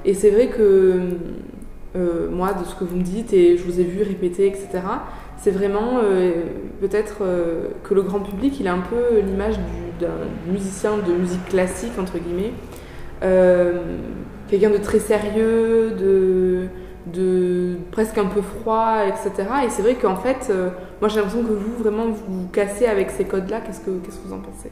Et 0.06 0.14
c'est 0.14 0.32
vrai 0.32 0.48
que 0.48 1.02
euh, 1.96 2.30
moi, 2.32 2.54
de 2.54 2.66
ce 2.66 2.74
que 2.76 2.84
vous 2.84 2.98
me 2.98 3.04
dites, 3.04 3.32
et 3.34 3.58
je 3.58 3.64
vous 3.64 3.80
ai 3.80 3.84
vu 3.84 4.02
répéter, 4.02 4.48
etc., 4.48 4.70
c'est 5.38 5.52
vraiment 5.52 6.00
peut-être 6.82 7.20
que 7.84 7.94
le 7.94 8.02
grand 8.02 8.22
public, 8.22 8.60
il 8.60 8.68
a 8.68 8.74
un 8.74 8.80
peu 8.80 9.20
l'image 9.20 9.56
d'un 10.00 10.52
musicien 10.52 10.98
de 10.98 11.14
musique 11.14 11.46
classique, 11.46 11.92
entre 12.00 12.18
guillemets. 12.18 12.54
quelqu'un 14.50 14.72
de 14.72 14.78
très 14.78 14.98
sérieux, 14.98 15.92
de, 15.92 16.68
presque 17.92 18.18
un 18.18 18.26
peu 18.26 18.42
froid, 18.42 19.00
etc. 19.08 19.48
Et 19.66 19.70
c'est 19.70 19.82
vrai 19.82 19.96
qu'en 19.96 20.16
fait, 20.16 20.48
euh, 20.50 20.70
moi 21.02 21.10
j'ai 21.10 21.18
l'impression 21.18 21.44
que 21.44 21.54
vous, 21.54 21.84
vraiment, 21.84 22.08
vous 22.08 22.48
cassez 22.52 22.86
avec 22.86 23.12
ces 23.12 23.26
codes-là. 23.26 23.62
Qu'est-ce 23.62 23.82
que, 23.82 23.92
qu'est-ce 23.92 24.18
que 24.18 24.28
vous 24.28 24.34
en 24.34 24.40
pensez? 24.40 24.72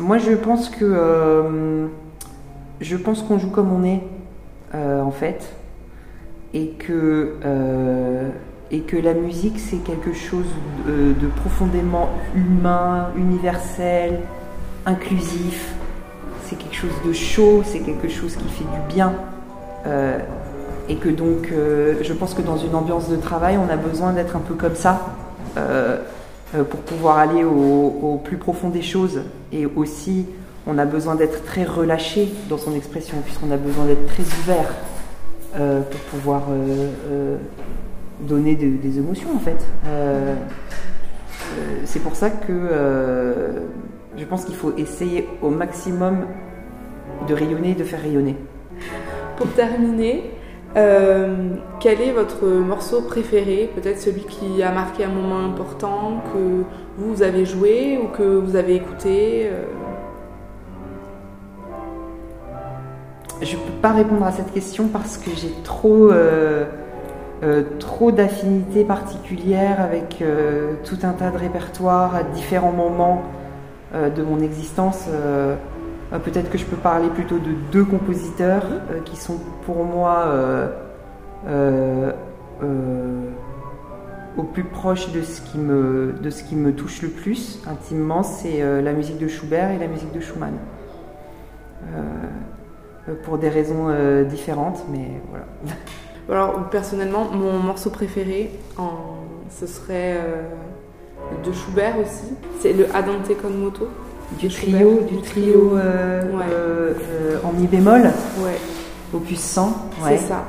Moi, 0.00 0.18
je 0.18 0.32
pense 0.32 0.70
que 0.70 0.84
euh, 0.84 1.86
je 2.80 2.96
pense 2.96 3.22
qu'on 3.22 3.38
joue 3.38 3.50
comme 3.50 3.72
on 3.72 3.84
est, 3.84 4.02
euh, 4.74 5.02
en 5.02 5.10
fait, 5.10 5.52
et 6.54 6.68
que 6.70 7.34
et 8.70 8.80
que 8.80 8.96
la 8.96 9.12
musique 9.12 9.58
c'est 9.58 9.84
quelque 9.84 10.14
chose 10.14 10.46
de 10.86 11.26
profondément 11.36 12.08
humain, 12.34 13.08
universel, 13.16 14.20
inclusif. 14.86 15.74
C'est 16.44 16.56
quelque 16.56 16.76
chose 16.76 16.94
de 17.06 17.12
chaud, 17.12 17.62
c'est 17.64 17.80
quelque 17.80 18.08
chose 18.08 18.34
qui 18.34 18.48
fait 18.48 18.64
du 18.64 18.94
bien. 18.94 19.12
Et 20.88 20.96
que 20.96 21.08
donc, 21.08 21.50
euh, 21.52 21.94
je 22.02 22.12
pense 22.12 22.34
que 22.34 22.42
dans 22.42 22.56
une 22.56 22.74
ambiance 22.74 23.08
de 23.08 23.16
travail, 23.16 23.56
on 23.58 23.70
a 23.72 23.76
besoin 23.76 24.12
d'être 24.12 24.36
un 24.36 24.40
peu 24.40 24.54
comme 24.54 24.74
ça 24.74 25.00
euh, 25.56 25.98
euh, 26.54 26.64
pour 26.64 26.80
pouvoir 26.80 27.18
aller 27.18 27.44
au, 27.44 28.20
plus 28.22 28.36
profond 28.36 28.68
des 28.68 28.82
choses. 28.82 29.22
Et 29.52 29.64
aussi, 29.66 30.26
on 30.66 30.78
a 30.78 30.84
besoin 30.84 31.14
d'être 31.14 31.44
très 31.44 31.64
relâché 31.64 32.28
dans 32.48 32.58
son 32.58 32.74
expression, 32.74 33.16
puisqu'on 33.24 33.50
a 33.50 33.56
besoin 33.56 33.84
d'être 33.86 34.06
très 34.06 34.22
ouvert 34.22 34.68
pour 35.54 36.00
pouvoir 36.20 36.42
donner 38.20 38.54
de- 38.54 38.76
des 38.80 38.98
émotions, 38.98 39.28
en 39.34 39.38
fait. 39.40 39.58
C'est 41.84 42.00
pour 42.00 42.14
ça 42.16 42.30
que 42.30 42.52
je 44.16 44.24
pense 44.24 44.44
qu'il 44.44 44.54
faut 44.54 44.72
essayer 44.78 45.28
au 45.42 45.50
maximum 45.50 46.18
de 47.28 47.34
rayonner 47.34 47.70
et 47.70 47.74
de 47.74 47.84
faire 47.84 48.00
rayonner. 48.00 48.36
Pour 49.36 49.48
terminer, 49.52 50.30
euh, 50.74 51.56
quel 51.80 52.00
est 52.00 52.12
votre 52.12 52.46
morceau 52.46 53.02
préféré? 53.02 53.70
Peut-être 53.74 54.00
celui 54.00 54.22
qui 54.22 54.62
a 54.62 54.72
marqué 54.72 55.04
un 55.04 55.10
moment 55.10 55.44
important 55.44 56.22
que 56.32 56.64
vous 56.96 57.22
avez 57.22 57.44
joué 57.44 57.98
ou 58.02 58.08
que 58.08 58.22
vous 58.22 58.56
avez 58.56 58.76
écouté 58.76 59.48
euh, 59.52 59.64
Je 63.42 63.56
ne 63.56 63.60
peux 63.60 63.80
pas 63.82 63.92
répondre 63.92 64.24
à 64.24 64.32
cette 64.32 64.52
question 64.52 64.88
parce 64.88 65.18
que 65.18 65.30
j'ai 65.36 65.52
trop, 65.62 66.10
euh, 66.10 66.64
trop 67.78 68.10
d'affinités 68.10 68.84
particulières 68.84 69.80
avec 69.80 70.24
tout 70.84 70.98
un 71.02 71.12
tas 71.12 71.30
de 71.30 71.38
répertoires 71.38 72.14
à 72.14 72.22
différents 72.22 72.72
moments 72.72 73.22
de 73.92 74.22
mon 74.22 74.40
existence. 74.40 75.08
Euh, 76.12 76.18
Peut-être 76.18 76.50
que 76.50 76.58
je 76.58 76.64
peux 76.64 76.76
parler 76.76 77.08
plutôt 77.08 77.38
de 77.38 77.52
deux 77.70 77.84
compositeurs 77.84 78.64
euh, 78.66 79.00
qui 79.04 79.16
sont 79.16 79.38
pour 79.64 79.84
moi 79.84 80.24
euh, 81.46 82.12
au 84.36 84.42
plus 84.44 84.64
proche 84.64 85.12
de 85.12 85.22
ce 85.22 85.40
qui 85.40 85.58
me, 85.58 86.14
de 86.22 86.30
ce 86.30 86.42
qui 86.44 86.56
me 86.56 86.72
touche 86.72 87.02
le 87.02 87.08
plus 87.08 87.60
intimement, 87.66 88.22
c'est 88.22 88.62
la 88.80 88.92
musique 88.92 89.18
de 89.18 89.28
Schubert 89.28 89.72
et 89.72 89.78
la 89.78 89.88
musique 89.88 90.12
de 90.12 90.20
Schumann. 90.20 90.54
Pour 93.24 93.36
des 93.36 93.50
raisons 93.50 93.88
différentes, 94.24 94.84
mais 94.90 95.20
voilà. 95.28 95.44
Alors 96.30 96.70
personnellement, 96.70 97.28
mon 97.30 97.58
morceau 97.58 97.90
préféré, 97.90 98.52
ce 99.50 99.66
serait 99.66 100.16
de 101.44 101.52
Schubert 101.52 101.98
aussi. 101.98 102.32
C'est 102.60 102.72
le 102.72 102.86
Adante 102.94 103.36
con 103.42 103.50
moto. 103.50 103.88
Du 104.38 104.48
trio, 104.48 105.00
du 105.08 105.16
du 105.16 105.22
trio. 105.22 105.72
euh, 105.76 106.22
Ouais. 106.32 106.44
euh, 106.50 106.94
euh, 107.10 107.36
en 107.44 107.52
mi 107.52 107.66
bémol, 107.66 108.02
Ouais, 108.02 108.58
opus 109.14 109.38
100. 109.38 109.72
c'est 110.08 110.16
ça. 110.18 110.44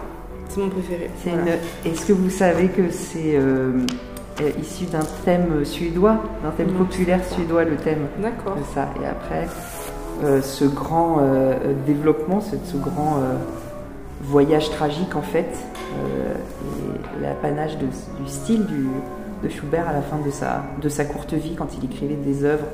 C'est 0.50 0.60
mon 0.62 0.70
préféré. 0.70 1.10
C'est 1.24 1.30
Voilà. 1.32 1.56
une- 1.86 1.92
Est-ce 1.92 2.06
que 2.06 2.13
vous 2.13 2.30
savez 2.30 2.68
que 2.68 2.90
c'est 2.90 3.36
euh, 3.36 3.72
euh, 4.42 4.50
issu 4.62 4.86
d'un 4.86 5.04
thème 5.25 5.63
suédois, 5.66 6.18
d'un 6.44 6.52
thème 6.52 6.74
populaire 6.74 7.20
suédois, 7.25 7.63
le 7.66 7.75
thème 7.75 8.08
D'accord. 8.22 8.56
de 8.56 8.62
ça? 8.74 8.90
Et 9.02 9.06
après, 9.06 9.48
euh, 10.24 10.42
ce 10.42 10.66
grand 10.66 11.18
euh, 11.22 11.54
développement, 11.86 12.42
ce, 12.42 12.56
ce 12.63 12.78
grand 12.78 13.18
euh, 13.18 13.34
voyage 14.22 14.70
tragique 14.72 15.16
en 15.16 15.22
fait, 15.24 15.50
euh, 15.98 16.34
et 16.34 17.22
l'apanage 17.24 17.78
du 17.78 17.88
style 18.28 18.66
du, 18.66 18.88
de 19.44 19.50
Schubert 19.50 19.88
à 19.90 19.94
la 19.94 20.02
fin 20.02 20.18
de 20.25 20.32
sa, 20.32 20.63
de 20.82 20.88
sa 20.90 21.04
courte 21.06 21.34
vie, 21.34 21.56
quand 21.56 21.68
il 21.78 21.86
écrivait 21.86 22.16
des 22.16 22.44
œuvres 22.46 22.66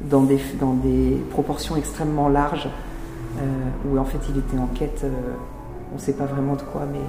dans 0.00 0.22
des, 0.22 0.38
dans 0.58 0.72
des 0.72 1.16
proportions 1.30 1.76
extrêmement 1.76 2.28
larges, 2.28 2.68
euh, 3.38 3.42
où 3.86 3.98
en 3.98 4.04
fait 4.04 4.18
il 4.30 4.38
était 4.38 4.58
en 4.58 4.66
quête, 4.66 5.02
euh, 5.04 5.10
on 5.92 5.96
ne 5.96 6.00
sait 6.00 6.14
pas 6.14 6.24
vraiment 6.24 6.54
de 6.54 6.62
quoi, 6.62 6.82
mais 6.90 7.00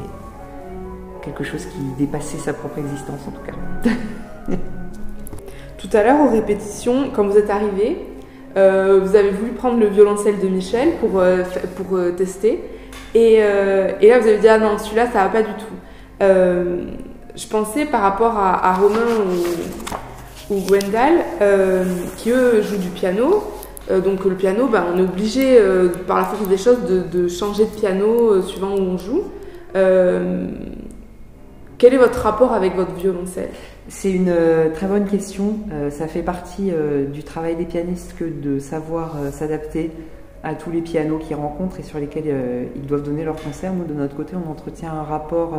quelque 1.21 1.43
chose 1.43 1.65
qui 1.65 1.79
dépassait 1.97 2.37
sa 2.37 2.53
propre 2.53 2.79
existence 2.79 3.19
en 3.27 3.31
tout 3.31 3.41
cas. 3.45 3.53
Tout 5.77 5.89
à 5.93 6.03
l'heure, 6.03 6.21
aux 6.21 6.29
répétitions, 6.29 7.09
quand 7.13 7.25
vous 7.25 7.37
êtes 7.37 7.49
arrivé, 7.49 7.97
euh, 8.55 8.99
vous 9.03 9.15
avez 9.15 9.31
voulu 9.31 9.51
prendre 9.51 9.79
le 9.79 9.87
violoncelle 9.87 10.39
de 10.39 10.47
Michel 10.47 10.89
pour, 10.99 11.21
pour 11.75 11.99
tester. 12.15 12.63
Et, 13.15 13.33
et 13.33 14.09
là, 14.09 14.19
vous 14.19 14.27
avez 14.27 14.37
dit, 14.37 14.47
ah 14.47 14.59
non, 14.59 14.77
celui-là, 14.77 15.07
ça 15.07 15.23
va 15.23 15.29
pas 15.29 15.41
du 15.41 15.53
tout. 15.53 15.73
Je 16.19 17.47
pensais 17.47 17.85
par 17.85 18.01
rapport 18.01 18.37
à, 18.37 18.69
à 18.69 18.73
Romain 18.73 19.25
ou, 20.51 20.59
Gwendal, 20.59 21.23
euh, 21.41 21.85
qui 22.17 22.29
eux 22.29 22.61
jouent 22.61 22.77
du 22.77 22.89
piano. 22.89 23.43
Euh, 23.89 24.01
donc 24.01 24.25
le 24.25 24.35
piano, 24.35 24.67
ben, 24.67 24.85
on 24.93 24.97
est 24.99 25.01
obligé, 25.01 25.57
euh, 25.57 25.89
par 26.07 26.17
la 26.17 26.25
force 26.25 26.47
des 26.47 26.57
choses, 26.57 26.79
de, 26.85 27.27
changer 27.27 27.65
de 27.65 27.69
piano 27.69 28.41
suivant 28.41 28.75
où 28.75 28.81
on 28.81 28.97
joue. 28.97 29.23
Quel 31.77 31.93
est 31.95 31.97
votre 31.97 32.19
rapport 32.19 32.53
avec 32.53 32.75
votre 32.75 32.93
violoncelle? 32.93 33.49
C'est 33.87 34.11
une 34.11 34.33
très 34.75 34.85
bonne 34.85 35.05
question. 35.05 35.55
Ça 35.89 36.07
fait 36.07 36.21
partie 36.21 36.71
du 37.11 37.23
travail 37.23 37.55
des 37.55 37.65
pianistes 37.65 38.13
que 38.19 38.25
de 38.25 38.59
savoir 38.59 39.15
s'adapter 39.31 39.89
à 40.43 40.53
tous 40.53 40.69
les 40.69 40.81
pianos 40.81 41.17
qu'ils 41.17 41.35
rencontrent 41.35 41.79
et 41.79 41.83
sur 41.83 41.97
lesquels 41.97 42.67
ils 42.75 42.85
doivent 42.85 43.01
donner 43.01 43.23
leur 43.23 43.37
concert. 43.37 43.73
Nous, 43.73 43.85
de 43.85 43.99
notre 43.99 44.15
côté, 44.15 44.35
on 44.35 44.51
entretient 44.51 44.91
un 44.91 45.03
rapport 45.03 45.57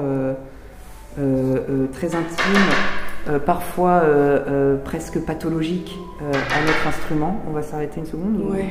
très 1.17 2.15
intime, 2.15 2.71
euh, 3.29 3.39
parfois 3.39 4.01
euh, 4.05 4.39
euh, 4.49 4.77
presque 4.85 5.21
pathologique 5.21 5.97
à 6.21 6.61
notre 6.67 6.87
instrument. 6.87 7.41
On 7.49 7.53
va 7.53 7.63
s'arrêter 7.63 8.01
une 8.01 8.07
seconde 8.07 8.37
Ouais. 8.51 8.67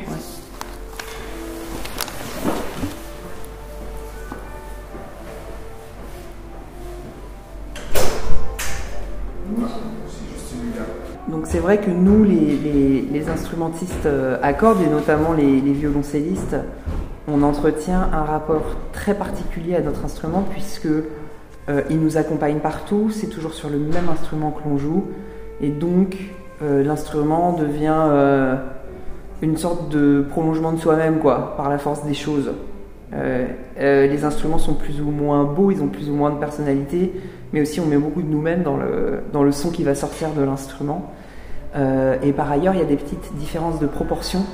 Donc 11.29 11.43
c'est 11.45 11.59
vrai 11.59 11.77
que 11.79 11.89
nous, 11.89 12.23
les, 12.23 12.57
les- 12.57 13.01
les 13.01 13.29
instrumentistes 13.29 14.07
à 14.41 14.53
cordes, 14.53 14.81
et 14.81 14.89
notamment 14.89 15.33
les, 15.33 15.61
les 15.61 15.71
violoncellistes, 15.73 16.55
on 17.27 17.43
entretient 17.43 18.09
un 18.11 18.23
rapport 18.23 18.63
très 18.91 19.13
particulier 19.13 19.75
à 19.75 19.81
notre 19.81 20.03
instrument 20.03 20.43
puisque 20.49 20.87
euh, 21.71 21.81
il 21.89 21.99
nous 21.99 22.17
accompagne 22.17 22.59
partout, 22.59 23.09
c'est 23.11 23.27
toujours 23.27 23.53
sur 23.53 23.69
le 23.69 23.77
même 23.77 24.09
instrument 24.11 24.51
que 24.51 24.67
l'on 24.67 24.77
joue, 24.77 25.05
et 25.61 25.69
donc 25.69 26.17
euh, 26.61 26.83
l'instrument 26.83 27.53
devient 27.53 27.95
euh, 27.97 28.55
une 29.41 29.55
sorte 29.55 29.89
de 29.89 30.25
prolongement 30.29 30.73
de 30.73 30.79
soi-même, 30.79 31.19
quoi, 31.19 31.55
par 31.55 31.69
la 31.69 31.77
force 31.77 32.03
des 32.05 32.13
choses. 32.13 32.51
Les 33.77 34.23
instruments 34.23 34.57
sont 34.57 34.73
plus 34.73 35.01
ou 35.01 35.11
moins 35.11 35.43
beaux, 35.43 35.71
ils 35.71 35.81
ont 35.81 35.87
plus 35.87 36.09
ou 36.09 36.13
moins 36.13 36.29
de 36.29 36.37
personnalité, 36.37 37.11
mais 37.51 37.61
aussi 37.61 37.81
on 37.81 37.85
met 37.85 37.97
beaucoup 37.97 38.21
de 38.21 38.27
nous-mêmes 38.27 38.63
dans 38.63 38.77
le, 38.77 39.21
dans 39.33 39.43
le 39.43 39.51
son 39.51 39.69
qui 39.69 39.83
va 39.83 39.95
sortir 39.95 40.29
de 40.29 40.41
l'instrument. 40.41 41.11
Et 41.75 42.31
par 42.31 42.49
ailleurs, 42.49 42.73
il 42.73 42.79
y 42.79 42.83
a 42.83 42.85
des 42.85 42.95
petites 42.95 43.35
différences 43.35 43.79
de 43.79 43.87
proportion 43.87 44.45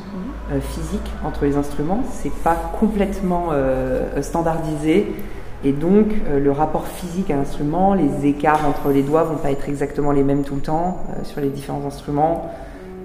euh, 0.51 0.59
physique 0.59 1.11
entre 1.23 1.45
les 1.45 1.55
instruments. 1.55 2.01
C'est 2.09 2.33
pas 2.33 2.55
complètement 2.79 3.49
standardisé. 4.21 5.13
Et 5.63 5.71
donc, 5.71 6.07
euh, 6.29 6.39
le 6.39 6.51
rapport 6.51 6.87
physique 6.87 7.31
à 7.31 7.35
l'instrument, 7.35 7.93
les 7.93 8.27
écarts 8.27 8.67
entre 8.67 8.89
les 8.89 9.01
doigts 9.01 9.23
vont 9.23 9.37
pas 9.37 9.51
être 9.51 9.67
exactement 9.67 10.11
les 10.11 10.23
mêmes 10.23 10.43
tout 10.43 10.55
le 10.55 10.61
temps 10.61 11.01
euh, 11.09 11.23
sur 11.23 11.41
les 11.41 11.49
différents 11.49 11.85
instruments. 11.85 12.51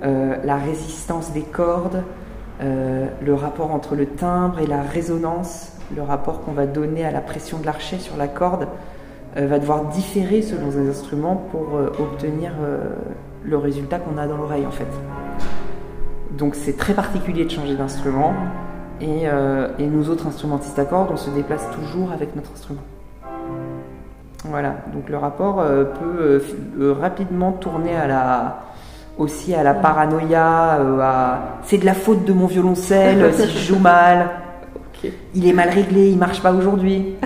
Euh, 0.04 0.37
la 0.44 0.56
résistance 0.56 1.32
des 1.32 1.42
cordes, 1.42 2.02
le 2.61 3.35
rapport 3.35 3.73
entre 3.73 3.97
le 3.97 4.06
timbre 4.06 4.61
et 4.61 4.68
la 4.68 4.82
résonance, 4.82 5.73
le 5.97 6.02
rapport 6.02 6.42
qu'on 6.42 6.52
va 6.52 6.66
donner 6.66 7.04
à 7.04 7.11
la 7.11 7.21
pression 7.21 7.59
de 7.59 7.66
l'archet 7.66 7.99
sur 7.99 8.16
la 8.16 8.28
corde, 8.28 8.68
va 9.35 9.59
devoir 9.59 9.87
différer 9.87 10.42
selon 10.42 10.71
les 10.71 10.88
instruments 10.88 11.42
pour 11.50 11.75
obtenir 11.99 12.52
le 13.42 13.56
résultat 13.56 13.99
qu'on 13.99 14.16
a 14.16 14.28
dans 14.28 14.37
l'oreille 14.37 14.64
en 14.64 14.71
fait. 14.71 14.87
Donc 16.38 16.54
c'est 16.54 16.76
très 16.76 16.94
particulier 16.94 17.44
de 17.47 17.50
changer 17.50 17.75
d'instrument 17.75 18.32
et, 19.02 19.26
euh, 19.26 19.68
et 19.78 19.87
nous 19.87 20.09
autres 20.09 20.26
instrumentistes 20.26 20.78
à 20.78 20.85
cordes, 20.85 21.11
on 21.12 21.16
se 21.16 21.30
déplace 21.30 21.66
toujours 21.73 22.12
avec 22.12 22.35
notre 22.37 22.52
instrument. 22.52 22.80
Voilà, 24.44 24.76
donc 24.92 25.09
le 25.09 25.18
rapport 25.18 25.61
euh, 25.61 25.85
peut 25.85 26.21
euh, 26.21 26.40
euh, 26.80 26.92
rapidement 27.00 27.52
tourner 27.52 27.94
à 27.94 28.06
la, 28.06 28.61
aussi 29.18 29.54
à 29.54 29.62
la 29.62 29.75
paranoïa, 29.75 30.78
euh, 30.80 31.00
à 31.00 31.38
c'est 31.64 31.78
de 31.78 31.87
la 31.87 31.94
faute 31.94 32.25
de 32.25 32.32
mon 32.32 32.47
violoncelle 32.47 33.32
si 33.35 33.49
je 33.49 33.59
joue 33.73 33.78
mal. 33.78 34.30
Il 35.35 35.49
est 35.49 35.52
mal 35.52 35.68
réglé, 35.68 36.11
il 36.11 36.18
marche 36.18 36.40
pas 36.40 36.52
aujourd'hui. 36.52 37.16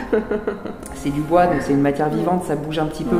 c'est 0.95 1.11
du 1.11 1.21
bois, 1.21 1.47
donc 1.47 1.56
c'est 1.61 1.73
une 1.73 1.83
matière 1.83 2.09
vivante, 2.09 2.45
ça 2.45 2.56
bouge 2.56 2.78
un 2.78 2.87
petit 2.87 3.04
peu. 3.04 3.18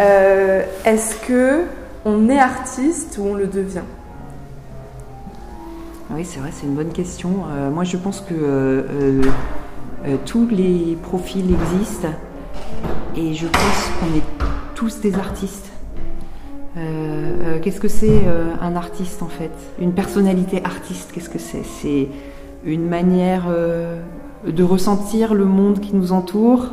Euh, 0.00 0.62
Est-ce 0.86 1.16
que 1.26 1.64
on 2.04 2.28
est 2.30 2.38
artiste 2.38 3.18
ou 3.18 3.26
on 3.26 3.34
le 3.34 3.46
devient? 3.46 3.82
Oui, 6.14 6.26
c'est 6.26 6.40
vrai, 6.40 6.50
c'est 6.52 6.66
une 6.66 6.74
bonne 6.74 6.92
question. 6.92 7.30
Euh, 7.50 7.70
moi, 7.70 7.84
je 7.84 7.96
pense 7.96 8.20
que 8.20 8.34
euh, 8.34 9.22
euh, 10.04 10.16
tous 10.26 10.46
les 10.50 10.98
profils 11.02 11.50
existent 11.50 12.12
et 13.16 13.32
je 13.32 13.46
pense 13.46 13.90
qu'on 13.98 14.18
est 14.18 14.44
tous 14.74 15.00
des 15.00 15.14
artistes. 15.14 15.70
Qu'est-ce 17.62 17.80
que 17.80 17.88
c'est 17.88 18.22
un 18.60 18.74
artiste 18.74 19.22
en 19.22 19.28
fait? 19.28 19.52
Une 19.78 19.92
personnalité 19.92 20.64
artiste, 20.64 21.12
qu'est-ce 21.12 21.28
que 21.28 21.38
c'est? 21.38 21.62
C'est 21.62 22.08
une 22.64 22.88
manière 22.88 23.44
de 24.44 24.62
ressentir 24.64 25.34
le 25.34 25.44
monde 25.44 25.78
qui 25.78 25.94
nous 25.94 26.10
entoure, 26.12 26.72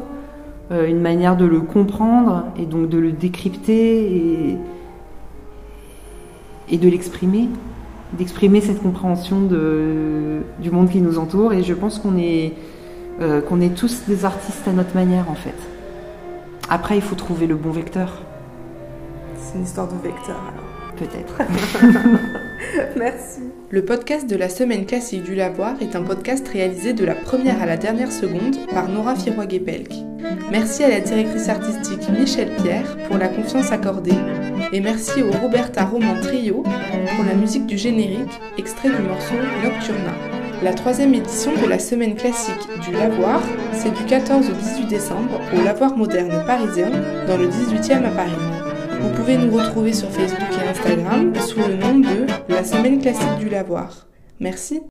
une 0.71 1.01
manière 1.01 1.37
de 1.37 1.45
le 1.45 1.59
comprendre 1.59 2.45
et 2.57 2.65
donc 2.65 2.89
de 2.89 2.97
le 2.97 3.11
décrypter 3.11 4.57
et 6.71 6.77
de 6.77 6.89
l'exprimer, 6.89 7.49
d'exprimer 8.13 8.61
cette 8.61 8.81
compréhension 8.81 9.41
du 9.41 10.71
monde 10.71 10.89
qui 10.89 11.01
nous 11.01 11.19
entoure. 11.19 11.53
Et 11.53 11.63
je 11.63 11.73
pense 11.73 11.99
qu'on 11.99 12.17
est, 12.17 12.53
euh, 13.21 13.41
qu'on 13.41 13.61
est 13.61 13.75
tous 13.75 14.03
des 14.07 14.25
artistes 14.25 14.67
à 14.67 14.71
notre 14.71 14.95
manière 14.95 15.29
en 15.29 15.35
fait. 15.35 15.55
Après, 16.69 16.95
il 16.95 17.01
faut 17.01 17.15
trouver 17.15 17.47
le 17.47 17.55
bon 17.55 17.71
vecteur, 17.71 18.21
C'est 19.37 19.57
une 19.57 19.63
histoire 19.63 19.87
de 19.87 19.95
vecteur 19.95 20.37
alors. 20.51 20.68
Peut-être. 20.99 21.41
Merci. 22.97 23.39
Le 23.71 23.85
podcast 23.85 24.29
de 24.29 24.35
la 24.35 24.49
semaine 24.49 24.85
classique 24.85 25.23
du 25.23 25.35
Lavoir 25.35 25.75
est 25.81 25.95
un 25.95 26.01
podcast 26.01 26.47
réalisé 26.47 26.93
de 26.93 27.05
la 27.05 27.15
première 27.15 27.61
à 27.61 27.65
la 27.65 27.77
dernière 27.77 28.11
seconde 28.11 28.57
par 28.73 28.89
Nora 28.89 29.15
Firoig-Pelk. 29.15 29.93
Merci 30.51 30.83
à 30.83 30.89
la 30.89 30.99
directrice 30.99 31.47
artistique 31.49 32.09
Michel 32.09 32.49
Pierre 32.61 32.97
pour 33.07 33.17
la 33.17 33.29
confiance 33.29 33.71
accordée 33.71 34.17
et 34.73 34.81
merci 34.81 35.21
au 35.21 35.31
Roberta 35.31 35.85
Roman 35.85 36.19
Trio 36.21 36.63
pour 36.63 37.25
la 37.25 37.35
musique 37.35 37.65
du 37.65 37.77
générique, 37.77 38.39
extrait 38.57 38.89
du 38.89 39.01
morceau 39.01 39.35
Nocturna. 39.63 40.13
La 40.61 40.73
troisième 40.73 41.13
édition 41.13 41.51
de 41.53 41.69
la 41.69 41.79
semaine 41.79 42.15
classique 42.15 42.67
du 42.83 42.91
Lavoir, 42.91 43.41
c'est 43.71 43.93
du 43.93 44.03
14 44.03 44.49
au 44.49 44.53
18 44.53 44.87
décembre 44.87 45.39
au 45.57 45.63
Lavoir 45.63 45.95
moderne 45.95 46.43
parisien 46.45 46.89
dans 47.27 47.37
le 47.37 47.47
18e 47.47 48.03
à 48.03 48.09
Paris. 48.09 48.58
Vous 49.01 49.09
pouvez 49.11 49.37
nous 49.37 49.51
retrouver 49.51 49.93
sur 49.93 50.09
Facebook 50.09 50.49
et 50.61 50.67
Instagram 50.67 51.33
sous 51.35 51.59
le 51.59 51.75
nom 51.75 51.99
de 51.99 52.27
La 52.49 52.63
Semaine 52.63 53.01
Classique 53.01 53.37
du 53.39 53.49
Lavoir. 53.49 54.07
Merci. 54.39 54.81